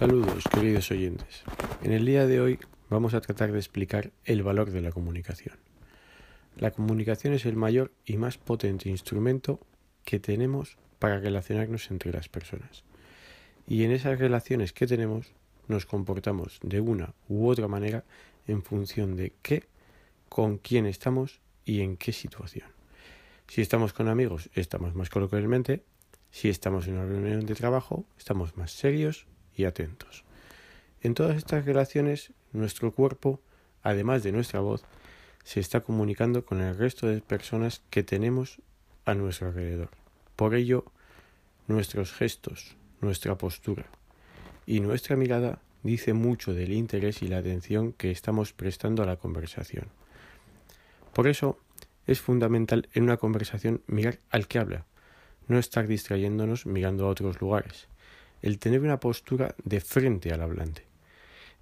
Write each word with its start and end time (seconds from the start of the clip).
Saludos, 0.00 0.44
queridos 0.50 0.90
oyentes. 0.92 1.42
En 1.82 1.92
el 1.92 2.06
día 2.06 2.26
de 2.26 2.40
hoy 2.40 2.58
vamos 2.88 3.12
a 3.12 3.20
tratar 3.20 3.52
de 3.52 3.58
explicar 3.58 4.12
el 4.24 4.42
valor 4.42 4.70
de 4.70 4.80
la 4.80 4.92
comunicación. 4.92 5.58
La 6.56 6.70
comunicación 6.70 7.34
es 7.34 7.44
el 7.44 7.54
mayor 7.54 7.92
y 8.06 8.16
más 8.16 8.38
potente 8.38 8.88
instrumento 8.88 9.60
que 10.06 10.18
tenemos 10.18 10.78
para 10.98 11.20
relacionarnos 11.20 11.90
entre 11.90 12.12
las 12.12 12.30
personas. 12.30 12.82
Y 13.68 13.84
en 13.84 13.90
esas 13.90 14.18
relaciones 14.18 14.72
que 14.72 14.86
tenemos 14.86 15.34
nos 15.68 15.84
comportamos 15.84 16.60
de 16.62 16.80
una 16.80 17.12
u 17.28 17.46
otra 17.46 17.68
manera 17.68 18.02
en 18.46 18.62
función 18.62 19.16
de 19.16 19.34
qué, 19.42 19.64
con 20.30 20.56
quién 20.56 20.86
estamos 20.86 21.40
y 21.66 21.82
en 21.82 21.98
qué 21.98 22.12
situación. 22.14 22.70
Si 23.48 23.60
estamos 23.60 23.92
con 23.92 24.08
amigos, 24.08 24.48
estamos 24.54 24.94
más 24.94 25.10
coloquialmente. 25.10 25.84
Si 26.30 26.48
estamos 26.48 26.88
en 26.88 26.94
una 26.94 27.04
reunión 27.04 27.44
de 27.44 27.54
trabajo, 27.54 28.06
estamos 28.16 28.56
más 28.56 28.72
serios 28.72 29.26
y 29.56 29.64
atentos. 29.64 30.24
En 31.02 31.14
todas 31.14 31.36
estas 31.36 31.64
relaciones, 31.64 32.32
nuestro 32.52 32.92
cuerpo, 32.92 33.40
además 33.82 34.22
de 34.22 34.32
nuestra 34.32 34.60
voz, 34.60 34.84
se 35.44 35.60
está 35.60 35.80
comunicando 35.80 36.44
con 36.44 36.60
el 36.60 36.76
resto 36.76 37.06
de 37.06 37.20
personas 37.20 37.82
que 37.90 38.02
tenemos 38.02 38.60
a 39.04 39.14
nuestro 39.14 39.48
alrededor. 39.48 39.90
Por 40.36 40.54
ello, 40.54 40.84
nuestros 41.66 42.12
gestos, 42.12 42.76
nuestra 43.00 43.36
postura 43.36 43.86
y 44.66 44.80
nuestra 44.80 45.16
mirada 45.16 45.60
dice 45.82 46.12
mucho 46.12 46.52
del 46.52 46.72
interés 46.72 47.22
y 47.22 47.28
la 47.28 47.38
atención 47.38 47.92
que 47.92 48.10
estamos 48.10 48.52
prestando 48.52 49.02
a 49.02 49.06
la 49.06 49.16
conversación. 49.16 49.86
Por 51.14 51.26
eso, 51.26 51.58
es 52.06 52.20
fundamental 52.20 52.88
en 52.92 53.04
una 53.04 53.16
conversación 53.16 53.82
mirar 53.86 54.18
al 54.30 54.46
que 54.46 54.58
habla, 54.58 54.86
no 55.48 55.58
estar 55.58 55.86
distrayéndonos 55.86 56.66
mirando 56.66 57.06
a 57.06 57.08
otros 57.08 57.40
lugares, 57.40 57.88
el 58.42 58.58
tener 58.58 58.80
una 58.80 59.00
postura 59.00 59.54
de 59.64 59.80
frente 59.80 60.32
al 60.32 60.42
hablante, 60.42 60.86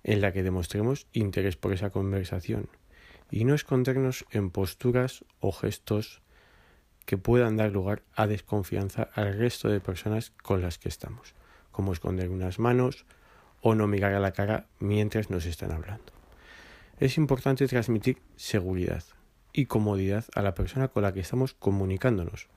en 0.05 0.21
la 0.21 0.33
que 0.33 0.43
demostremos 0.43 1.07
interés 1.13 1.57
por 1.57 1.73
esa 1.73 1.91
conversación, 1.91 2.69
y 3.31 3.45
no 3.45 3.55
escondernos 3.55 4.25
en 4.31 4.51
posturas 4.51 5.25
o 5.41 5.53
gestos 5.53 6.23
que 7.05 7.19
puedan 7.19 7.57
dar 7.57 7.73
lugar 7.73 8.03
a 8.15 8.27
desconfianza 8.27 9.09
al 9.15 9.37
resto 9.37 9.69
de 9.69 9.81
personas 9.81 10.33
con 10.43 10.63
las 10.63 10.79
que 10.79 10.89
estamos, 10.89 11.35
como 11.71 11.93
esconder 11.93 12.29
unas 12.29 12.59
manos 12.59 13.07
o 13.61 13.75
no 13.75 13.87
mirar 13.87 14.15
a 14.15 14.21
la 14.21 14.33
cara 14.33 14.67
mientras 14.79 15.31
nos 15.31 15.47
están 15.47 15.73
hablando. 15.73 16.13
Es 17.01 17.17
importante 17.17 17.67
transmitir 17.67 18.19
seguridad, 18.37 19.05
y 19.53 19.67
comodidad 19.67 20.25
a 20.35 20.43
la 20.43 20.55
persona 20.55 20.89
con 20.89 21.03
la 21.03 21.13
que 21.13 21.21
estamos 21.21 21.55
comunicándonos, 21.55 22.49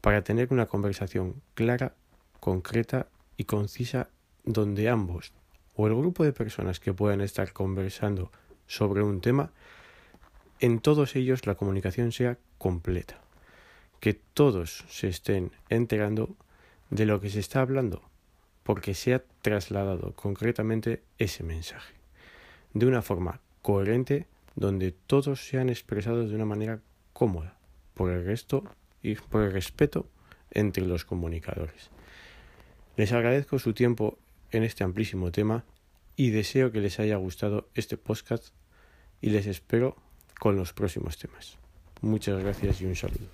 para 0.00 0.22
tener 0.22 0.48
una 0.50 0.66
conversación 0.66 1.42
clara, 1.54 1.94
concreta 2.40 3.06
y 3.40 3.44
concisa 3.44 4.10
donde 4.44 4.90
ambos 4.90 5.32
o 5.74 5.86
el 5.86 5.94
grupo 5.94 6.24
de 6.24 6.34
personas 6.34 6.78
que 6.78 6.92
puedan 6.92 7.22
estar 7.22 7.54
conversando 7.54 8.30
sobre 8.66 9.02
un 9.02 9.22
tema, 9.22 9.50
en 10.58 10.78
todos 10.78 11.16
ellos 11.16 11.46
la 11.46 11.54
comunicación 11.54 12.12
sea 12.12 12.36
completa, 12.58 13.18
que 13.98 14.12
todos 14.12 14.84
se 14.90 15.08
estén 15.08 15.52
enterando 15.70 16.36
de 16.90 17.06
lo 17.06 17.18
que 17.18 17.30
se 17.30 17.40
está 17.40 17.62
hablando, 17.62 18.02
porque 18.62 18.92
se 18.92 19.14
ha 19.14 19.24
trasladado 19.40 20.12
concretamente 20.16 21.02
ese 21.16 21.42
mensaje, 21.42 21.94
de 22.74 22.84
una 22.84 23.00
forma 23.00 23.40
coherente 23.62 24.26
donde 24.54 24.92
todos 24.92 25.48
sean 25.48 25.70
expresados 25.70 26.28
de 26.28 26.36
una 26.36 26.44
manera 26.44 26.80
cómoda 27.14 27.56
por 27.94 28.10
el 28.10 28.22
resto 28.22 28.64
y 29.02 29.14
por 29.14 29.40
el 29.40 29.52
respeto 29.52 30.10
entre 30.50 30.84
los 30.84 31.06
comunicadores. 31.06 31.90
Les 33.00 33.12
agradezco 33.12 33.58
su 33.58 33.72
tiempo 33.72 34.18
en 34.50 34.62
este 34.62 34.84
amplísimo 34.84 35.32
tema 35.32 35.64
y 36.16 36.28
deseo 36.28 36.70
que 36.70 36.80
les 36.80 37.00
haya 37.00 37.16
gustado 37.16 37.70
este 37.74 37.96
podcast 37.96 38.48
y 39.22 39.30
les 39.30 39.46
espero 39.46 39.96
con 40.38 40.54
los 40.54 40.74
próximos 40.74 41.16
temas. 41.16 41.56
Muchas 42.02 42.42
gracias 42.42 42.82
y 42.82 42.84
un 42.84 42.94
saludo. 42.94 43.24